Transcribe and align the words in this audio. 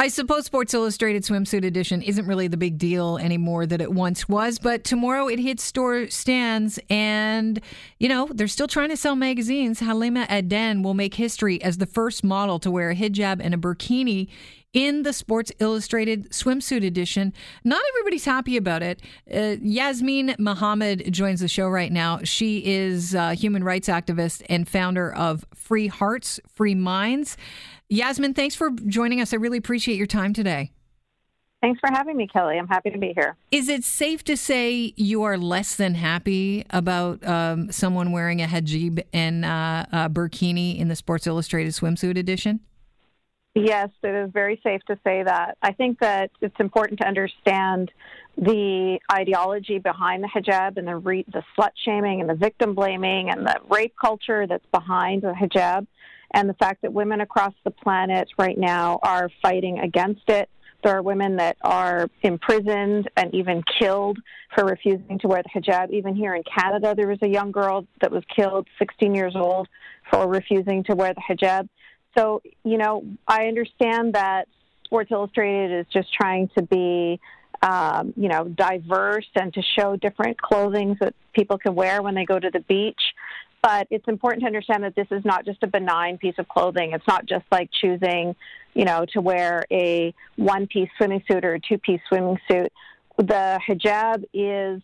I 0.00 0.08
suppose 0.08 0.46
Sports 0.46 0.72
Illustrated 0.72 1.24
swimsuit 1.24 1.62
edition 1.62 2.00
isn't 2.00 2.24
really 2.24 2.48
the 2.48 2.56
big 2.56 2.78
deal 2.78 3.18
anymore 3.18 3.66
that 3.66 3.82
it 3.82 3.92
once 3.92 4.26
was, 4.30 4.58
but 4.58 4.82
tomorrow 4.82 5.28
it 5.28 5.38
hits 5.38 5.62
store 5.62 6.08
stands 6.08 6.78
and, 6.88 7.60
you 7.98 8.08
know, 8.08 8.26
they're 8.32 8.48
still 8.48 8.66
trying 8.66 8.88
to 8.88 8.96
sell 8.96 9.14
magazines. 9.14 9.80
Halima 9.80 10.26
Aden 10.30 10.82
will 10.82 10.94
make 10.94 11.16
history 11.16 11.62
as 11.62 11.76
the 11.76 11.84
first 11.84 12.24
model 12.24 12.58
to 12.60 12.70
wear 12.70 12.88
a 12.88 12.96
hijab 12.96 13.42
and 13.44 13.52
a 13.52 13.58
burkini 13.58 14.28
in 14.72 15.02
the 15.02 15.12
Sports 15.12 15.52
Illustrated 15.58 16.30
swimsuit 16.30 16.84
edition. 16.84 17.32
Not 17.64 17.82
everybody's 17.90 18.24
happy 18.24 18.56
about 18.56 18.82
it. 18.82 19.00
Uh, 19.32 19.56
Yasmin 19.60 20.36
Mohammed 20.38 21.12
joins 21.12 21.40
the 21.40 21.48
show 21.48 21.68
right 21.68 21.90
now. 21.90 22.20
She 22.22 22.64
is 22.64 23.14
a 23.14 23.34
human 23.34 23.64
rights 23.64 23.88
activist 23.88 24.42
and 24.48 24.68
founder 24.68 25.12
of 25.12 25.44
Free 25.54 25.88
Hearts, 25.88 26.40
Free 26.48 26.74
Minds. 26.74 27.36
Yasmin, 27.88 28.34
thanks 28.34 28.54
for 28.54 28.70
joining 28.86 29.20
us. 29.20 29.32
I 29.32 29.36
really 29.36 29.58
appreciate 29.58 29.96
your 29.96 30.06
time 30.06 30.32
today. 30.32 30.70
Thanks 31.60 31.78
for 31.80 31.90
having 31.92 32.16
me, 32.16 32.26
Kelly. 32.26 32.58
I'm 32.58 32.68
happy 32.68 32.88
to 32.90 32.96
be 32.96 33.12
here. 33.14 33.36
Is 33.50 33.68
it 33.68 33.84
safe 33.84 34.24
to 34.24 34.36
say 34.36 34.94
you 34.96 35.24
are 35.24 35.36
less 35.36 35.76
than 35.76 35.94
happy 35.94 36.64
about 36.70 37.26
um, 37.26 37.70
someone 37.70 38.12
wearing 38.12 38.40
a 38.40 38.46
hijab 38.46 39.02
and 39.12 39.44
uh, 39.44 39.84
a 39.92 40.08
burkini 40.08 40.78
in 40.78 40.88
the 40.88 40.96
Sports 40.96 41.26
Illustrated 41.26 41.74
swimsuit 41.74 42.16
edition? 42.16 42.60
Yes, 43.54 43.88
it 44.04 44.14
is 44.14 44.30
very 44.32 44.60
safe 44.62 44.80
to 44.86 44.96
say 45.02 45.24
that. 45.24 45.58
I 45.60 45.72
think 45.72 45.98
that 46.00 46.30
it's 46.40 46.54
important 46.60 47.00
to 47.00 47.06
understand 47.06 47.90
the 48.36 49.00
ideology 49.12 49.78
behind 49.78 50.22
the 50.22 50.28
hijab 50.28 50.76
and 50.76 50.86
the 50.86 50.96
re- 50.96 51.26
the 51.32 51.42
slut 51.58 51.70
shaming 51.84 52.20
and 52.20 52.30
the 52.30 52.34
victim 52.34 52.76
blaming 52.76 53.28
and 53.28 53.44
the 53.44 53.56
rape 53.68 53.94
culture 54.00 54.46
that's 54.46 54.64
behind 54.72 55.22
the 55.22 55.32
hijab, 55.32 55.88
and 56.32 56.48
the 56.48 56.54
fact 56.54 56.82
that 56.82 56.92
women 56.92 57.20
across 57.22 57.52
the 57.64 57.72
planet 57.72 58.28
right 58.38 58.56
now 58.56 59.00
are 59.02 59.28
fighting 59.42 59.80
against 59.80 60.28
it. 60.28 60.48
There 60.84 60.96
are 60.96 61.02
women 61.02 61.36
that 61.36 61.56
are 61.62 62.08
imprisoned 62.22 63.10
and 63.16 63.34
even 63.34 63.64
killed 63.80 64.18
for 64.54 64.64
refusing 64.64 65.18
to 65.18 65.28
wear 65.28 65.42
the 65.42 65.60
hijab. 65.60 65.90
Even 65.90 66.14
here 66.14 66.36
in 66.36 66.44
Canada, 66.44 66.94
there 66.96 67.08
was 67.08 67.18
a 67.22 67.28
young 67.28 67.50
girl 67.50 67.84
that 68.00 68.12
was 68.12 68.22
killed, 68.34 68.68
16 68.78 69.12
years 69.12 69.34
old, 69.34 69.68
for 70.08 70.28
refusing 70.28 70.84
to 70.84 70.94
wear 70.94 71.12
the 71.14 71.20
hijab. 71.28 71.68
So, 72.16 72.42
you 72.64 72.78
know, 72.78 73.04
I 73.26 73.46
understand 73.46 74.14
that 74.14 74.48
Sports 74.84 75.10
Illustrated 75.12 75.80
is 75.80 75.86
just 75.92 76.12
trying 76.12 76.50
to 76.56 76.62
be, 76.62 77.20
um, 77.62 78.12
you 78.16 78.28
know, 78.28 78.44
diverse 78.44 79.28
and 79.36 79.52
to 79.54 79.62
show 79.78 79.96
different 79.96 80.40
clothing 80.40 80.96
that 81.00 81.14
people 81.32 81.58
can 81.58 81.74
wear 81.74 82.02
when 82.02 82.14
they 82.14 82.24
go 82.24 82.38
to 82.38 82.50
the 82.50 82.60
beach. 82.60 83.00
But 83.62 83.86
it's 83.90 84.08
important 84.08 84.42
to 84.42 84.46
understand 84.46 84.84
that 84.84 84.96
this 84.96 85.06
is 85.10 85.24
not 85.24 85.44
just 85.44 85.62
a 85.62 85.66
benign 85.66 86.18
piece 86.18 86.36
of 86.38 86.48
clothing. 86.48 86.92
It's 86.92 87.06
not 87.06 87.26
just 87.26 87.44
like 87.52 87.70
choosing, 87.80 88.34
you 88.74 88.84
know, 88.84 89.04
to 89.12 89.20
wear 89.20 89.64
a 89.70 90.14
one 90.36 90.66
piece 90.66 90.88
swimming 90.96 91.22
suit 91.30 91.44
or 91.44 91.54
a 91.54 91.60
two 91.60 91.78
piece 91.78 92.00
swimming 92.08 92.38
suit. 92.50 92.72
The 93.18 93.60
hijab 93.68 94.24
is 94.32 94.80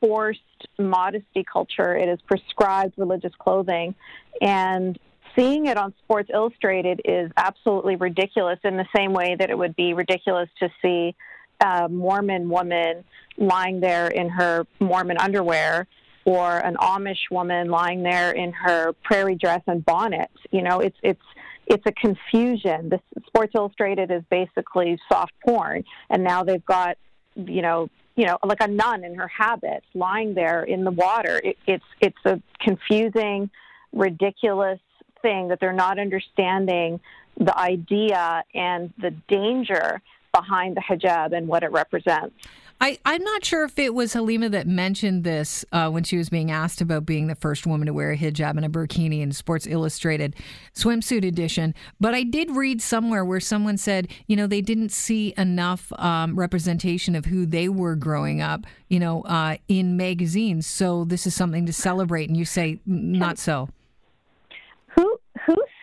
forced 0.00 0.40
modesty 0.78 1.44
culture. 1.50 1.96
It 1.96 2.08
is 2.08 2.20
prescribed 2.26 2.94
religious 2.98 3.32
clothing. 3.38 3.94
And 4.40 4.98
seeing 5.38 5.66
it 5.66 5.76
on 5.76 5.94
Sports 6.04 6.30
Illustrated 6.32 7.00
is 7.04 7.30
absolutely 7.36 7.96
ridiculous 7.96 8.58
in 8.64 8.76
the 8.76 8.86
same 8.94 9.12
way 9.12 9.36
that 9.38 9.50
it 9.50 9.56
would 9.56 9.76
be 9.76 9.94
ridiculous 9.94 10.48
to 10.58 10.68
see 10.82 11.14
a 11.60 11.88
Mormon 11.88 12.48
woman 12.48 13.04
lying 13.36 13.80
there 13.80 14.08
in 14.08 14.28
her 14.28 14.66
Mormon 14.80 15.16
underwear 15.18 15.86
or 16.24 16.58
an 16.58 16.76
Amish 16.76 17.30
woman 17.30 17.70
lying 17.70 18.02
there 18.02 18.32
in 18.32 18.52
her 18.52 18.92
prairie 19.04 19.36
dress 19.36 19.62
and 19.66 19.84
bonnet. 19.84 20.30
You 20.50 20.62
know, 20.62 20.80
it's 20.80 20.96
it's 21.02 21.22
it's 21.66 21.84
a 21.86 21.92
confusion. 21.92 22.88
The 22.88 23.00
Sports 23.26 23.52
Illustrated 23.54 24.10
is 24.10 24.22
basically 24.30 24.98
soft 25.10 25.32
porn, 25.44 25.84
and 26.10 26.24
now 26.24 26.42
they've 26.42 26.64
got 26.64 26.98
you 27.36 27.62
know 27.62 27.88
you 28.16 28.26
know 28.26 28.38
like 28.44 28.60
a 28.60 28.68
nun 28.68 29.04
in 29.04 29.14
her 29.14 29.28
habit 29.28 29.84
lying 29.94 30.34
there 30.34 30.64
in 30.64 30.84
the 30.84 30.90
water. 30.90 31.40
It, 31.42 31.56
it's 31.66 31.84
it's 32.00 32.24
a 32.24 32.42
confusing, 32.60 33.50
ridiculous 33.92 34.80
thing 35.22 35.48
that 35.48 35.60
they're 35.60 35.72
not 35.72 35.98
understanding 35.98 37.00
the 37.38 37.56
idea 37.56 38.44
and 38.54 38.92
the 38.98 39.10
danger 39.28 40.00
behind 40.32 40.76
the 40.76 40.80
hijab 40.80 41.36
and 41.36 41.48
what 41.48 41.62
it 41.62 41.72
represents. 41.72 42.34
I, 42.80 42.96
I'm 43.04 43.24
not 43.24 43.44
sure 43.44 43.64
if 43.64 43.76
it 43.76 43.92
was 43.92 44.12
Halima 44.12 44.50
that 44.50 44.68
mentioned 44.68 45.24
this 45.24 45.64
uh, 45.72 45.90
when 45.90 46.04
she 46.04 46.16
was 46.16 46.28
being 46.28 46.52
asked 46.52 46.80
about 46.80 47.04
being 47.04 47.26
the 47.26 47.34
first 47.34 47.66
woman 47.66 47.86
to 47.86 47.92
wear 47.92 48.12
a 48.12 48.16
hijab 48.16 48.50
and 48.50 48.64
a 48.64 48.68
burkini 48.68 49.20
in 49.20 49.32
Sports 49.32 49.66
Illustrated 49.66 50.36
swimsuit 50.76 51.26
edition. 51.26 51.74
But 51.98 52.14
I 52.14 52.22
did 52.22 52.52
read 52.52 52.80
somewhere 52.80 53.24
where 53.24 53.40
someone 53.40 53.78
said, 53.78 54.06
you 54.28 54.36
know, 54.36 54.46
they 54.46 54.60
didn't 54.60 54.92
see 54.92 55.34
enough 55.36 55.92
um, 55.98 56.38
representation 56.38 57.16
of 57.16 57.24
who 57.24 57.46
they 57.46 57.68
were 57.68 57.96
growing 57.96 58.40
up, 58.40 58.64
you 58.88 59.00
know, 59.00 59.22
uh, 59.22 59.56
in 59.66 59.96
magazines. 59.96 60.64
So 60.64 61.04
this 61.04 61.26
is 61.26 61.34
something 61.34 61.66
to 61.66 61.72
celebrate. 61.72 62.28
And 62.28 62.36
you 62.36 62.44
say, 62.44 62.78
not 62.86 63.38
so 63.38 63.70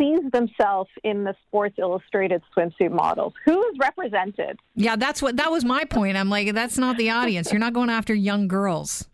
sees 0.05 0.31
themselves 0.31 0.89
in 1.03 1.23
the 1.23 1.35
Sports 1.47 1.75
Illustrated 1.77 2.41
swimsuit 2.55 2.91
models? 2.91 3.33
Who 3.45 3.61
is 3.67 3.77
represented? 3.79 4.59
Yeah, 4.75 4.95
that's 4.95 5.21
what 5.21 5.37
that 5.37 5.51
was 5.51 5.65
my 5.65 5.83
point. 5.85 6.17
I'm 6.17 6.29
like, 6.29 6.53
that's 6.53 6.77
not 6.77 6.97
the 6.97 7.09
audience. 7.09 7.51
You're 7.51 7.59
not 7.59 7.73
going 7.73 7.89
after 7.89 8.13
young 8.13 8.47
girls. 8.47 9.07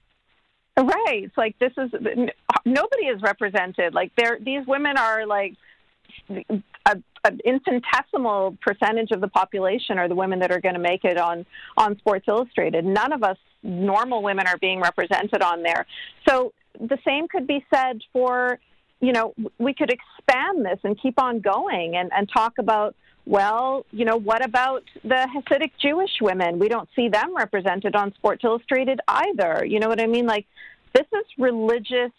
Right. 0.78 1.24
It's 1.24 1.38
like 1.38 1.57
this 1.59 1.74
is 1.78 1.91
nobody 2.66 3.06
is 3.06 3.22
represented. 3.22 3.94
Like 3.94 4.12
they 4.16 4.25
these 4.44 4.66
women 4.68 4.97
are 4.97 5.25
like 5.25 5.56
a, 6.29 6.62
an 7.25 7.40
infinitesimal 7.46 8.58
percentage 8.62 9.12
of 9.12 9.22
the 9.22 9.28
population 9.28 9.97
are 9.97 10.08
the 10.08 10.16
women 10.16 10.40
that 10.40 10.52
are 10.52 10.62
going 10.62 10.75
to 10.75 10.81
make 10.81 11.03
it 11.03 11.18
on 11.18 11.46
on 11.78 11.97
Sports 12.00 12.25
Illustrated. 12.28 12.85
None 12.85 13.13
of 13.13 13.23
us 13.23 13.38
normal 13.63 14.23
women 14.23 14.47
are 14.47 14.58
being 14.58 14.79
represented 14.79 15.41
on 15.41 15.62
there. 15.62 15.85
So 16.28 16.53
the 16.79 16.97
same 17.06 17.28
could 17.28 17.46
be 17.46 17.63
said 17.73 18.02
for 18.12 18.59
you 19.01 19.12
know, 19.12 19.34
we 19.57 19.73
could 19.73 19.91
expand 19.91 20.66
this 20.66 20.79
and 20.84 21.00
keep 21.00 21.19
on 21.19 21.39
going 21.39 21.95
and, 21.95 22.12
and 22.16 22.29
talk 22.31 22.53
about, 22.59 22.95
well, 23.25 23.85
you 23.91 24.06
know, 24.06 24.16
what 24.16 24.45
about 24.45 24.84
the 25.03 25.28
Hasidic 25.35 25.72
Jewish 25.81 26.22
women? 26.22 26.59
We 26.59 26.69
don't 26.69 26.88
see 26.95 27.09
them 27.09 27.35
represented 27.35 27.95
on 27.95 28.13
Sports 28.13 28.44
Illustrated 28.44 29.00
either. 29.07 29.66
You 29.66 29.79
know 29.79 29.90
what 29.90 30.00
I 30.00 30.07
mean? 30.07 30.28
Like, 30.28 30.45
this 30.94 31.07
is 31.13 31.25
religious 31.38 32.11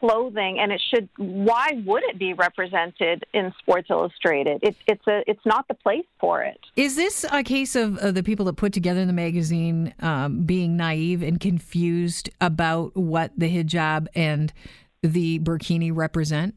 clothing, 0.00 0.58
and 0.58 0.72
it 0.72 0.82
should. 0.92 1.08
Why 1.16 1.80
would 1.86 2.02
it 2.04 2.18
be 2.18 2.34
represented 2.34 3.24
in 3.32 3.52
Sports 3.60 3.88
Illustrated? 3.88 4.58
It, 4.62 4.76
it's 4.86 5.06
a. 5.06 5.22
It's 5.26 5.44
not 5.46 5.68
the 5.68 5.74
place 5.74 6.04
for 6.20 6.42
it. 6.42 6.58
Is 6.76 6.96
this 6.96 7.24
a 7.30 7.42
case 7.42 7.76
of 7.76 7.98
uh, 7.98 8.10
the 8.10 8.22
people 8.22 8.44
that 8.46 8.54
put 8.54 8.72
together 8.72 9.04
the 9.06 9.12
magazine 9.12 9.94
um, 10.00 10.42
being 10.42 10.76
naive 10.76 11.22
and 11.22 11.38
confused 11.40 12.30
about 12.40 12.96
what 12.96 13.30
the 13.36 13.48
hijab 13.48 14.08
and 14.14 14.52
the 15.02 15.38
burkini 15.40 15.90
represent? 15.94 16.54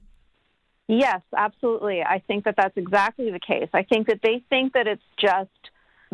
Yes, 0.87 1.21
absolutely. 1.35 2.03
I 2.03 2.19
think 2.27 2.45
that 2.45 2.55
that's 2.57 2.77
exactly 2.77 3.31
the 3.31 3.39
case. 3.39 3.69
I 3.73 3.83
think 3.83 4.07
that 4.07 4.19
they 4.21 4.43
think 4.49 4.73
that 4.73 4.87
it's 4.87 5.01
just 5.19 5.49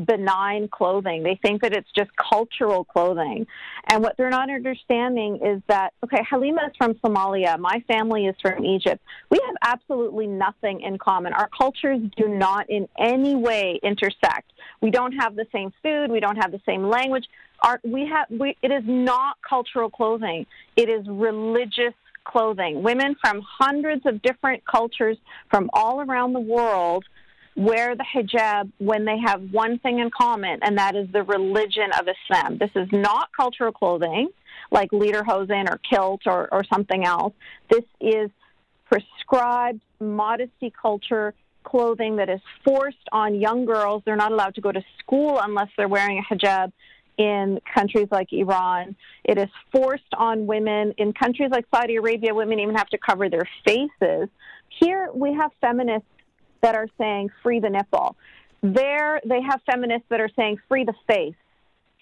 benign 0.06 0.70
clothing. 0.70 1.24
They 1.24 1.38
think 1.42 1.62
that 1.62 1.74
it's 1.74 1.90
just 1.96 2.10
cultural 2.16 2.86
clothing. 2.86 3.46
And 3.90 4.02
what 4.02 4.16
they're 4.18 4.30
not 4.30 4.50
understanding 4.50 5.40
is 5.46 5.62
that, 5.68 5.94
okay, 6.04 6.24
Halima 6.30 6.68
is 6.68 6.76
from 6.78 6.94
Somalia. 6.96 7.60
My 7.60 7.84
family 7.88 8.26
is 8.26 8.36
from 8.42 8.66
Egypt. 8.66 9.04
We 9.30 9.40
have 9.46 9.56
absolutely 9.62 10.28
nothing 10.28 10.82
in 10.82 10.98
common. 10.98 11.34
Our 11.34 11.50
cultures 11.50 12.00
do 12.16 12.30
not 12.30 12.70
in 12.70 12.88
any 12.98 13.36
way 13.36 13.80
intersect. 13.84 14.54
We 14.82 14.90
don't 14.90 15.14
have 15.14 15.36
the 15.36 15.46
same 15.52 15.74
food. 15.84 16.10
We 16.10 16.22
don't 16.22 16.38
have 16.38 16.52
the 16.52 16.62
same 16.66 16.90
language. 16.90 17.26
Our, 17.62 17.80
we 17.84 18.08
have, 18.08 18.28
we, 18.30 18.58
it 18.62 18.72
is 18.72 18.84
not 18.86 19.36
cultural 19.48 19.90
clothing. 19.90 20.46
It 20.78 20.90
is 20.90 21.06
religious 21.08 21.94
clothing. 22.24 22.84
Women 22.84 23.16
from 23.22 23.42
hundreds 23.60 24.06
of 24.06 24.22
different 24.22 24.64
cultures 24.66 25.18
from 25.50 25.70
all 25.74 26.02
around 26.02 26.34
the 26.34 26.40
world 26.40 27.06
wear 27.56 27.96
the 27.96 28.06
hijab 28.06 28.72
when 28.78 29.06
they 29.06 29.18
have 29.20 29.42
one 29.52 29.78
thing 29.80 30.00
in 30.00 30.10
common, 30.10 30.60
and 30.62 30.78
that 30.78 30.96
is 30.96 31.08
the 31.12 31.24
religion 31.24 31.90
of 32.00 32.08
Islam. 32.08 32.58
This 32.58 32.72
is 32.76 32.88
not 32.92 33.30
cultural 33.36 33.72
clothing 33.72 34.30
like 34.72 34.92
lederhosen 34.92 35.70
or 35.70 35.80
kilt 35.90 36.22
or, 36.26 36.48
or 36.52 36.64
something 36.74 37.04
else. 37.06 37.34
This 37.70 37.84
is 38.00 38.30
prescribed 38.86 39.82
modesty 40.00 40.72
culture 40.82 41.34
clothing 41.64 42.16
that 42.18 42.30
is 42.30 42.40
forced 42.66 42.98
on 43.12 43.40
young 43.40 43.66
girls. 43.66 44.02
They're 44.06 44.16
not 44.16 44.32
allowed 44.32 44.56
to 44.56 44.62
go 44.62 44.72
to 44.72 44.84
school 45.00 45.40
unless 45.42 45.68
they're 45.78 45.88
wearing 45.88 46.20
a 46.20 46.34
hijab 46.34 46.72
in 47.22 47.60
countries 47.72 48.08
like 48.10 48.34
Iran. 48.34 48.96
It 49.24 49.38
is 49.38 49.50
forced 49.72 50.14
on 50.18 50.48
women. 50.48 50.94
In 50.98 51.14
countries 51.14 51.52
like 51.52 51.66
Saudi 51.74 51.98
Arabia, 51.98 52.34
women 52.34 52.60
even 52.60 52.76
have 52.76 52.90
to 52.90 52.98
cover 52.98 53.30
their 53.30 53.48
faces. 53.64 54.28
Here 54.80 55.10
we 55.14 55.34
have 55.34 55.52
feminists 55.62 56.08
that 56.62 56.74
are 56.74 56.88
saying 56.98 57.30
free 57.44 57.60
the 57.60 57.70
nipple. 57.70 58.16
There 58.64 59.22
they 59.24 59.42
have 59.42 59.62
feminists 59.72 60.08
that 60.10 60.20
are 60.20 60.30
saying 60.36 60.58
free 60.68 60.84
the 60.84 60.96
face. 61.08 61.36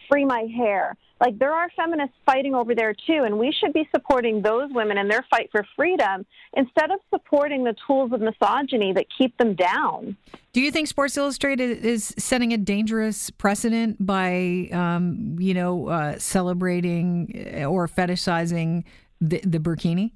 Free 0.07 0.25
my 0.25 0.47
hair. 0.55 0.95
Like 1.19 1.37
there 1.37 1.51
are 1.51 1.69
feminists 1.75 2.15
fighting 2.25 2.55
over 2.55 2.73
there 2.73 2.93
too, 2.93 3.23
and 3.25 3.37
we 3.37 3.51
should 3.51 3.73
be 3.73 3.87
supporting 3.93 4.41
those 4.41 4.71
women 4.71 4.97
in 4.97 5.09
their 5.09 5.25
fight 5.29 5.49
for 5.51 5.65
freedom 5.75 6.25
instead 6.53 6.91
of 6.91 6.99
supporting 7.09 7.65
the 7.65 7.75
tools 7.85 8.13
of 8.13 8.21
misogyny 8.21 8.93
that 8.93 9.05
keep 9.17 9.37
them 9.37 9.53
down. 9.53 10.15
Do 10.53 10.61
you 10.61 10.71
think 10.71 10.87
Sports 10.87 11.17
Illustrated 11.17 11.85
is 11.85 12.15
setting 12.17 12.53
a 12.53 12.57
dangerous 12.57 13.29
precedent 13.31 13.97
by, 14.05 14.69
um, 14.71 15.35
you 15.39 15.53
know, 15.53 15.89
uh, 15.89 16.17
celebrating 16.17 17.65
or 17.67 17.87
fetishizing 17.87 18.85
the, 19.19 19.41
the 19.43 19.59
burkini? 19.59 20.11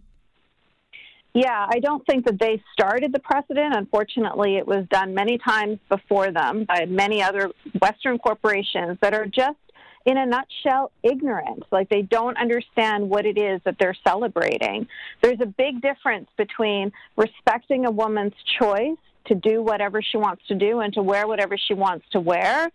Yeah, 1.35 1.67
I 1.67 1.79
don't 1.79 2.05
think 2.05 2.25
that 2.25 2.39
they 2.39 2.63
started 2.73 3.11
the 3.11 3.19
precedent. 3.19 3.75
Unfortunately, 3.75 4.55
it 4.55 4.67
was 4.67 4.85
done 4.89 5.13
many 5.15 5.39
times 5.39 5.79
before 5.89 6.31
them 6.31 6.63
by 6.63 6.85
many 6.85 7.23
other 7.23 7.51
Western 7.81 8.19
corporations 8.19 8.99
that 9.01 9.13
are 9.13 9.25
just, 9.25 9.57
in 10.05 10.17
a 10.17 10.25
nutshell, 10.25 10.91
ignorant. 11.01 11.63
Like 11.71 11.89
they 11.89 12.01
don't 12.01 12.37
understand 12.37 13.09
what 13.09 13.25
it 13.25 13.37
is 13.37 13.61
that 13.63 13.77
they're 13.79 13.97
celebrating. 14.05 14.87
There's 15.21 15.39
a 15.41 15.45
big 15.45 15.81
difference 15.81 16.29
between 16.37 16.91
respecting 17.15 17.85
a 17.85 17.91
woman's 17.91 18.33
choice 18.59 18.97
to 19.25 19.35
do 19.35 19.61
whatever 19.61 20.01
she 20.01 20.17
wants 20.17 20.45
to 20.49 20.55
do 20.55 20.81
and 20.81 20.93
to 20.93 21.01
wear 21.01 21.27
whatever 21.27 21.57
she 21.57 21.73
wants 21.73 22.05
to 22.11 22.19
wear, 22.19 22.69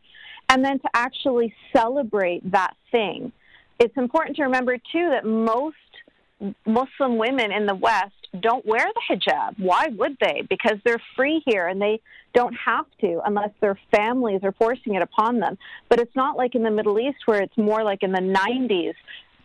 and 0.49 0.65
then 0.65 0.79
to 0.79 0.89
actually 0.95 1.55
celebrate 1.77 2.51
that 2.51 2.75
thing. 2.91 3.33
It's 3.79 3.97
important 3.97 4.37
to 4.37 4.45
remember, 4.45 4.79
too, 4.79 5.11
that 5.11 5.27
most 5.27 5.77
Muslim 6.65 7.19
women 7.19 7.53
in 7.53 7.67
the 7.67 7.75
West 7.75 8.15
don't 8.39 8.65
wear 8.67 8.87
the 8.95 9.17
hijab. 9.17 9.59
Why 9.59 9.89
would 9.89 10.17
they? 10.21 10.43
Because 10.49 10.79
they're 10.85 11.03
free 11.17 11.43
here 11.47 11.67
and 11.67 11.81
they 11.81 12.01
don't 12.35 12.55
have 12.55 12.87
to 13.01 13.21
unless 13.25 13.51
their 13.61 13.79
families 13.91 14.41
are 14.43 14.53
forcing 14.53 14.95
it 14.95 15.03
upon 15.03 15.41
them. 15.41 15.59
But 15.89 16.01
it's 16.01 16.15
not 16.15 16.37
like 16.37 16.55
in 16.55 16.63
the 16.63 16.71
Middle 16.71 16.99
East 16.99 17.19
where 17.27 17.43
it's 17.43 17.57
more 17.57 17.83
like 17.83 18.03
in 18.03 18.13
the 18.13 18.21
90s, 18.21 18.95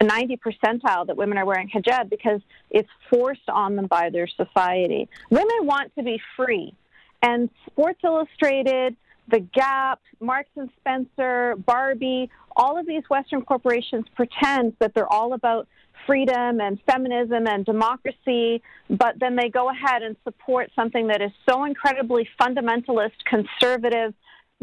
90 0.02 0.38
percentile 0.38 1.08
that 1.08 1.16
women 1.16 1.38
are 1.38 1.46
wearing 1.46 1.70
hijab 1.70 2.10
because 2.10 2.42
it's 2.70 2.90
forced 3.10 3.50
on 3.50 3.76
them 3.76 3.88
by 3.88 4.10
their 4.10 4.28
society. 4.28 5.08
Women 5.30 5.58
want 5.62 5.96
to 5.96 6.04
be 6.04 6.20
free. 6.36 6.74
And 7.22 7.50
Sports 7.68 8.00
Illustrated, 8.04 8.98
The 9.30 9.40
Gap, 9.40 10.02
Marks 10.20 10.50
and 10.58 10.70
Spencer, 10.80 11.56
Barbie, 11.56 12.30
all 12.56 12.78
of 12.78 12.86
these 12.86 13.04
Western 13.10 13.44
corporations 13.44 14.06
pretend 14.16 14.74
that 14.80 14.94
they're 14.94 15.12
all 15.12 15.34
about 15.34 15.68
freedom 16.06 16.60
and 16.60 16.80
feminism 16.86 17.48
and 17.48 17.66
democracy, 17.66 18.62
but 18.90 19.16
then 19.20 19.36
they 19.36 19.50
go 19.50 19.70
ahead 19.70 20.04
and 20.04 20.16
support 20.24 20.70
something 20.76 21.08
that 21.08 21.22
is 21.22 21.32
so 21.48 21.64
incredibly 21.64 22.28
fundamentalist, 22.40 23.12
conservative, 23.26 24.14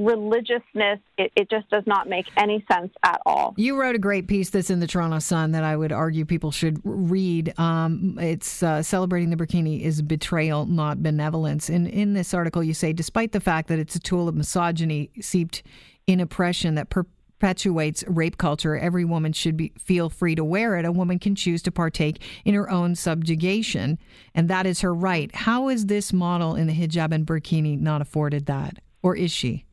religiousness, 0.00 0.98
it, 1.18 1.30
it, 1.36 1.50
just 1.50 1.68
does 1.68 1.82
not 1.86 2.08
make 2.08 2.24
any 2.36 2.64
sense 2.72 2.90
at 3.02 3.20
all. 3.26 3.54
You 3.58 3.78
wrote 3.78 3.94
a 3.94 3.98
great 3.98 4.26
piece 4.26 4.48
that's 4.48 4.70
in 4.70 4.80
the 4.80 4.86
Toronto 4.86 5.18
Sun 5.18 5.52
that 5.52 5.62
I 5.62 5.76
would 5.76 5.92
argue 5.92 6.24
people 6.24 6.50
should 6.50 6.80
read. 6.84 7.52
Um, 7.58 8.18
it's 8.18 8.62
uh, 8.62 8.82
celebrating 8.82 9.28
the 9.28 9.36
burkini 9.36 9.82
is 9.82 10.00
betrayal, 10.00 10.64
not 10.64 11.02
benevolence. 11.02 11.68
And 11.68 11.86
in 11.86 12.14
this 12.14 12.32
article, 12.32 12.64
you 12.64 12.72
say, 12.72 12.94
despite 12.94 13.32
the 13.32 13.40
fact 13.40 13.68
that 13.68 13.78
it's 13.78 13.94
a 13.94 14.00
tool 14.00 14.26
of 14.26 14.34
misogyny 14.34 15.10
seeped 15.20 15.62
in 16.06 16.20
oppression 16.20 16.76
that 16.76 16.88
per- 16.88 17.06
perpetuates 17.40 18.04
rape 18.06 18.36
culture. 18.36 18.76
Every 18.76 19.04
woman 19.04 19.32
should 19.32 19.56
be, 19.56 19.72
feel 19.78 20.10
free 20.10 20.34
to 20.34 20.44
wear 20.44 20.76
it. 20.76 20.84
A 20.84 20.92
woman 20.92 21.18
can 21.18 21.34
choose 21.34 21.62
to 21.62 21.72
partake 21.72 22.20
in 22.44 22.54
her 22.54 22.70
own 22.70 22.94
subjugation, 22.94 23.98
and 24.34 24.48
that 24.48 24.66
is 24.66 24.82
her 24.82 24.94
right. 24.94 25.34
How 25.34 25.70
is 25.70 25.86
this 25.86 26.12
model 26.12 26.54
in 26.54 26.66
the 26.66 26.74
hijab 26.74 27.12
and 27.12 27.26
burkini 27.26 27.80
not 27.80 28.02
afforded 28.02 28.44
that, 28.46 28.80
or 29.02 29.16
is 29.16 29.32
she? 29.32 29.64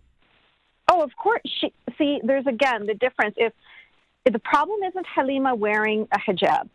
Oh, 0.90 1.02
of 1.02 1.12
course. 1.18 1.42
She, 1.60 1.74
see, 1.98 2.22
there's 2.24 2.48
again 2.48 2.86
the 2.86 2.94
difference. 2.94 3.36
If, 3.36 3.52
if 4.26 4.32
the 4.32 4.40
problem 4.40 4.80
isn't 4.84 5.06
Halima 5.14 5.54
wearing 5.54 6.08
a 6.14 6.20
hijab, 6.20 6.70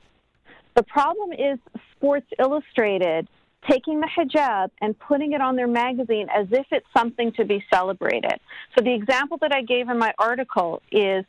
the 0.75 0.83
problem 0.83 1.33
is 1.33 1.59
Sports 1.97 2.27
Illustrated 2.39 3.29
taking 3.69 4.01
the 4.01 4.09
hijab 4.09 4.71
and 4.81 4.99
putting 4.99 5.33
it 5.33 5.41
on 5.41 5.57
their 5.57 5.69
magazine 5.69 6.29
as 6.35 6.47
if 6.51 6.67
it's 6.71 6.87
something 6.97 7.33
to 7.33 7.45
be 7.45 7.65
celebrated. 7.73 8.39
So 8.77 8.85
the 8.85 8.93
example 8.93 9.39
that 9.41 9.53
I 9.55 9.63
gave 9.63 9.89
in 9.89 9.99
my 9.99 10.13
article 10.19 10.83
is 10.91 11.25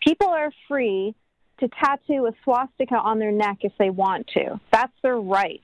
people 0.00 0.28
are 0.28 0.52
free 0.68 1.14
to 1.60 1.68
tattoo 1.68 2.26
a 2.26 2.32
swastika 2.42 2.96
on 2.96 3.18
their 3.18 3.32
neck 3.32 3.58
if 3.60 3.72
they 3.78 3.90
want 3.90 4.26
to. 4.34 4.60
That's 4.72 4.92
their 5.02 5.18
right. 5.18 5.62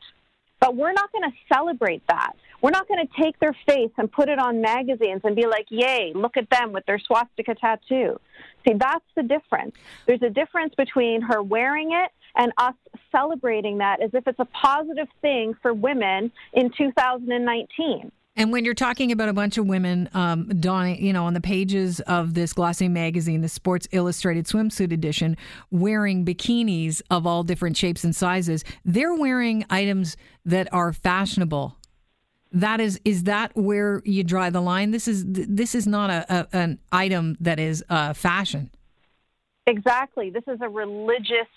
But 0.61 0.77
we're 0.77 0.93
not 0.93 1.11
going 1.13 1.31
to 1.31 1.37
celebrate 1.53 2.03
that. 2.09 2.33
We're 2.61 2.71
not 2.71 2.89
going 2.89 3.07
to 3.07 3.23
take 3.23 3.39
their 3.39 3.57
face 3.67 3.93
and 3.97 4.11
put 4.11 4.29
it 4.29 4.41
on 4.41 4.61
magazines 4.61 5.21
and 5.23 5.37
be 5.37 5.47
like, 5.47 5.67
yay, 5.71 6.13
look 6.15 6.37
at 6.37 6.51
them 6.51 6.73
with 6.73 6.85
their 6.87 6.99
swastika 6.99 7.55
tattoo. 7.55 8.19
See, 8.67 8.75
that's 8.75 9.05
the 9.15 9.23
difference. 9.23 9.77
There's 10.07 10.23
a 10.23 10.31
difference 10.31 10.75
between 10.75 11.23
her 11.23 11.43
wearing 11.43 11.93
it 11.93 12.11
and 12.37 12.53
us 12.59 12.75
celebrating 13.11 13.79
that 13.79 14.01
as 14.03 14.11
if 14.15 14.27
it's 14.27 14.39
a 14.39 14.45
positive 14.47 15.09
thing 15.21 15.55
for 15.63 15.75
women 15.75 16.31
in 16.53 16.71
2019. 16.77 18.13
And 18.39 18.53
when 18.53 18.65
you're 18.65 18.73
talking 18.73 19.11
about 19.11 19.29
a 19.29 19.33
bunch 19.33 19.59
of 19.59 19.67
women 19.67 20.09
um, 20.15 20.47
donning, 20.61 21.05
you 21.05 21.13
know, 21.13 21.25
on 21.25 21.35
the 21.35 21.41
pages 21.41 21.99
of 22.01 22.35
this 22.35 22.53
glossy 22.53 22.87
magazine, 22.87 23.41
the 23.41 23.49
Sports 23.49 23.89
Illustrated 23.91 24.47
swimsuit 24.47 24.93
edition, 24.93 25.37
wearing 25.73 26.25
bikinis 26.25 27.03
of 27.11 27.27
all 27.27 27.43
different 27.43 27.77
shapes 27.77 28.05
and 28.05 28.15
sizes, 28.15 28.63
they're 28.85 29.15
wearing 29.15 29.67
items 29.71 30.17
that 30.45 30.73
are 30.73 30.93
fashionable. 30.93 31.77
That 32.53 32.81
is, 32.81 33.01
is 33.05 33.25
that 33.25 33.57
where 33.57 34.03
you 34.05 34.23
draw 34.23 34.51
the 34.51 34.61
line? 34.61 34.93
This 34.93 35.09
is 35.09 35.25
this 35.27 35.75
is 35.75 35.89
not 35.89 36.09
a, 36.09 36.25
a 36.33 36.57
an 36.57 36.79
item 36.93 37.37
that 37.41 37.59
is 37.59 37.85
uh, 37.91 38.13
fashion. 38.13 38.71
Exactly. 39.67 40.31
This 40.31 40.45
is 40.47 40.61
a 40.63 40.69
religious 40.69 41.49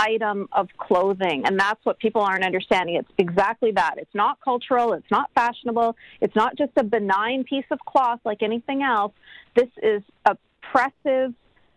item 0.00 0.48
of 0.52 0.68
clothing. 0.78 1.42
And 1.44 1.58
that's 1.58 1.84
what 1.84 1.98
people 1.98 2.22
aren't 2.22 2.44
understanding. 2.44 2.96
It's 2.96 3.10
exactly 3.18 3.72
that. 3.72 3.94
It's 3.98 4.14
not 4.14 4.38
cultural, 4.42 4.94
it's 4.94 5.10
not 5.10 5.30
fashionable, 5.34 5.96
it's 6.20 6.34
not 6.34 6.56
just 6.56 6.72
a 6.76 6.84
benign 6.84 7.44
piece 7.44 7.66
of 7.70 7.78
cloth 7.80 8.20
like 8.24 8.42
anything 8.42 8.82
else. 8.82 9.12
This 9.54 9.68
is 9.82 10.02
oppressive 10.24 11.34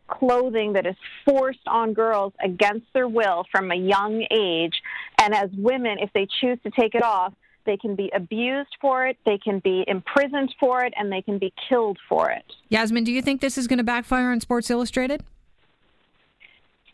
clothing 0.08 0.74
that 0.74 0.86
is 0.86 0.96
forced 1.26 1.68
on 1.68 1.94
girls 1.94 2.34
against 2.44 2.86
their 2.94 3.08
will 3.08 3.46
from 3.52 3.72
a 3.72 3.76
young 3.76 4.26
age. 4.32 4.74
And 5.22 5.34
as 5.34 5.50
women, 5.58 5.98
if 6.00 6.12
they 6.14 6.28
choose 6.42 6.60
to 6.64 6.72
take 6.72 6.96
it 6.96 7.04
off, 7.04 7.34
they 7.66 7.78
can 7.78 7.96
be 7.96 8.12
abused 8.14 8.76
for 8.82 9.08
it, 9.08 9.18
they 9.26 9.38
can 9.38 9.60
be 9.60 9.86
imprisoned 9.88 10.54
for 10.60 10.84
it, 10.84 10.94
and 10.98 11.12
they 11.12 11.22
can 11.22 11.38
be 11.40 11.54
killed 11.70 11.98
for 12.10 12.30
it. 12.30 12.44
Yasmin, 12.70 13.06
do 13.06 13.12
you 13.12 13.22
think 13.22 13.40
this 13.40 13.58
is 13.58 13.68
going 13.68 13.78
to 13.78 13.84
backfire 13.84 14.32
on 14.32 14.42
Sports 14.42 14.70
Illustrated? 14.70 15.24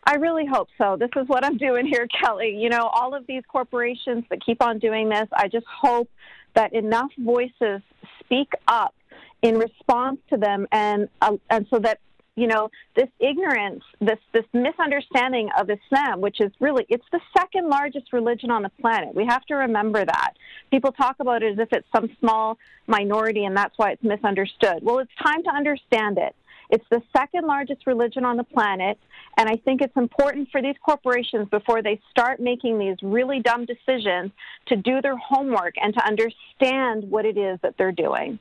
I 0.04 0.14
really 0.14 0.46
hope 0.46 0.68
so. 0.78 0.96
This 0.98 1.10
is 1.16 1.28
what 1.28 1.44
I'm 1.44 1.56
doing 1.56 1.86
here, 1.86 2.06
Kelly. 2.22 2.56
You 2.56 2.68
know, 2.68 2.86
all 2.92 3.14
of 3.14 3.26
these 3.26 3.42
corporations 3.48 4.24
that 4.30 4.44
keep 4.44 4.62
on 4.62 4.78
doing 4.78 5.08
this, 5.08 5.28
I 5.32 5.48
just 5.48 5.66
hope 5.66 6.08
that 6.54 6.72
enough 6.72 7.10
voices 7.18 7.82
speak 8.20 8.52
up 8.66 8.94
in 9.42 9.58
response 9.58 10.18
to 10.30 10.36
them 10.36 10.66
and 10.72 11.08
uh, 11.22 11.36
and 11.48 11.66
so 11.70 11.78
that 11.78 11.98
you 12.36 12.46
know 12.46 12.70
this 12.94 13.08
ignorance 13.18 13.82
this 14.00 14.18
this 14.32 14.44
misunderstanding 14.52 15.48
of 15.58 15.68
islam 15.70 16.20
which 16.20 16.40
is 16.40 16.50
really 16.60 16.84
it's 16.88 17.04
the 17.10 17.20
second 17.36 17.68
largest 17.68 18.12
religion 18.12 18.50
on 18.50 18.62
the 18.62 18.68
planet 18.80 19.14
we 19.14 19.24
have 19.24 19.44
to 19.46 19.54
remember 19.54 20.04
that 20.04 20.32
people 20.70 20.92
talk 20.92 21.16
about 21.20 21.42
it 21.42 21.52
as 21.52 21.58
if 21.58 21.68
it's 21.72 21.86
some 21.94 22.08
small 22.20 22.58
minority 22.86 23.44
and 23.44 23.56
that's 23.56 23.76
why 23.78 23.90
it's 23.90 24.02
misunderstood 24.02 24.78
well 24.82 24.98
it's 24.98 25.10
time 25.22 25.42
to 25.42 25.50
understand 25.50 26.18
it 26.18 26.34
it's 26.70 26.84
the 26.90 27.02
second 27.16 27.46
largest 27.46 27.86
religion 27.86 28.24
on 28.24 28.36
the 28.36 28.44
planet. 28.44 28.98
And 29.36 29.48
I 29.48 29.56
think 29.56 29.80
it's 29.80 29.96
important 29.96 30.48
for 30.50 30.60
these 30.60 30.74
corporations 30.84 31.48
before 31.48 31.82
they 31.82 32.00
start 32.10 32.40
making 32.40 32.78
these 32.78 32.96
really 33.02 33.40
dumb 33.40 33.64
decisions 33.64 34.32
to 34.66 34.76
do 34.76 35.00
their 35.00 35.16
homework 35.16 35.74
and 35.82 35.94
to 35.94 36.04
understand 36.04 37.10
what 37.10 37.24
it 37.24 37.36
is 37.36 37.58
that 37.62 37.76
they're 37.78 37.92
doing. 37.92 38.38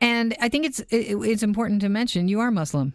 And 0.00 0.34
I 0.40 0.48
think 0.48 0.64
it's 0.64 0.82
it's 0.90 1.42
important 1.42 1.82
to 1.82 1.88
mention 1.88 2.28
you 2.28 2.40
are 2.40 2.50
Muslim. 2.50 2.94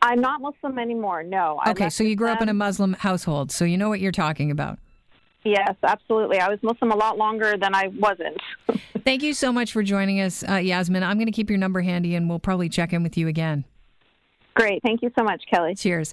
I'm 0.00 0.20
not 0.20 0.40
Muslim 0.40 0.78
anymore. 0.78 1.22
No. 1.22 1.60
Okay, 1.66 1.90
so 1.90 2.04
you 2.04 2.16
grew 2.16 2.28
up 2.28 2.40
in 2.40 2.48
a 2.48 2.54
Muslim 2.54 2.94
household, 2.94 3.50
so 3.50 3.64
you 3.64 3.76
know 3.76 3.88
what 3.88 4.00
you're 4.00 4.12
talking 4.12 4.50
about. 4.50 4.78
Yes, 5.44 5.76
absolutely. 5.82 6.38
I 6.38 6.48
was 6.48 6.58
Muslim 6.62 6.90
a 6.90 6.96
lot 6.96 7.16
longer 7.16 7.56
than 7.56 7.74
I 7.74 7.88
wasn't. 7.98 8.38
Thank 9.04 9.22
you 9.22 9.32
so 9.32 9.52
much 9.52 9.72
for 9.72 9.82
joining 9.82 10.20
us, 10.20 10.44
uh, 10.48 10.56
Yasmin. 10.56 11.02
I'm 11.02 11.16
going 11.16 11.26
to 11.26 11.32
keep 11.32 11.48
your 11.48 11.58
number 11.58 11.80
handy 11.80 12.14
and 12.14 12.28
we'll 12.28 12.38
probably 12.38 12.68
check 12.68 12.92
in 12.92 13.02
with 13.02 13.16
you 13.16 13.28
again. 13.28 13.64
Great. 14.54 14.82
Thank 14.82 15.02
you 15.02 15.10
so 15.16 15.24
much, 15.24 15.44
Kelly. 15.50 15.74
Cheers. 15.76 16.12